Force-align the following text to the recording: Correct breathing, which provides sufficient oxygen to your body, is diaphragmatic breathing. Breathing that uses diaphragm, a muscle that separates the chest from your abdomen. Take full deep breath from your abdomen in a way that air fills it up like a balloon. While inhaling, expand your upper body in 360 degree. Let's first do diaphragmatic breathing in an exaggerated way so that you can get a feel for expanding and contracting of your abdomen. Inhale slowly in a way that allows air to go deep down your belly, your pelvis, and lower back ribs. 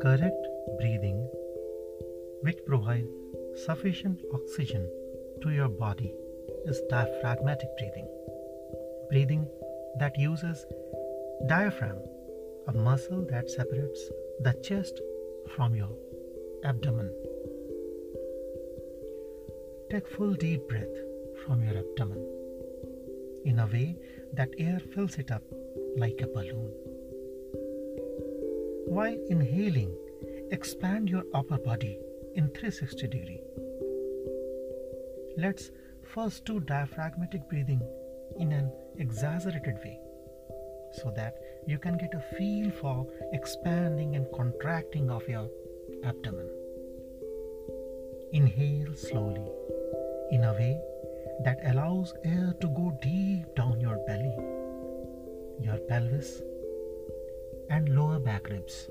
Correct 0.00 0.46
breathing, 0.78 1.28
which 2.42 2.58
provides 2.64 3.08
sufficient 3.64 4.20
oxygen 4.32 4.88
to 5.42 5.50
your 5.50 5.68
body, 5.68 6.14
is 6.66 6.80
diaphragmatic 6.90 7.68
breathing. 7.76 8.06
Breathing 9.10 9.48
that 9.98 10.16
uses 10.16 10.64
diaphragm, 11.48 11.98
a 12.68 12.72
muscle 12.72 13.26
that 13.30 13.50
separates 13.50 14.10
the 14.40 14.52
chest 14.62 15.00
from 15.56 15.74
your 15.74 15.90
abdomen. 16.62 17.10
Take 19.90 20.06
full 20.06 20.34
deep 20.34 20.68
breath 20.68 20.96
from 21.44 21.64
your 21.64 21.78
abdomen 21.78 22.24
in 23.44 23.58
a 23.58 23.66
way 23.66 23.96
that 24.34 24.50
air 24.58 24.80
fills 24.94 25.18
it 25.18 25.32
up 25.32 25.42
like 25.96 26.20
a 26.22 26.26
balloon. 26.26 26.72
While 28.86 29.18
inhaling, 29.28 29.94
expand 30.50 31.08
your 31.08 31.24
upper 31.34 31.58
body 31.58 31.98
in 32.34 32.48
360 32.48 33.06
degree. 33.08 33.42
Let's 35.36 35.70
first 36.02 36.44
do 36.44 36.60
diaphragmatic 36.60 37.48
breathing 37.48 37.82
in 38.38 38.52
an 38.52 38.70
exaggerated 38.98 39.76
way 39.84 39.98
so 40.92 41.12
that 41.16 41.36
you 41.66 41.78
can 41.78 41.96
get 41.96 42.14
a 42.14 42.36
feel 42.36 42.70
for 42.80 43.06
expanding 43.32 44.16
and 44.16 44.26
contracting 44.34 45.10
of 45.10 45.28
your 45.28 45.48
abdomen. 46.04 46.48
Inhale 48.32 48.94
slowly 48.96 49.48
in 50.30 50.44
a 50.44 50.52
way 50.52 50.80
that 51.44 51.58
allows 51.64 52.12
air 52.24 52.54
to 52.60 52.68
go 52.68 52.92
deep 53.00 53.54
down 53.54 53.80
your 53.80 53.96
belly, 54.06 54.34
your 55.62 55.78
pelvis, 55.78 56.42
and 57.68 57.88
lower 57.88 58.18
back 58.18 58.48
ribs. 58.48 58.88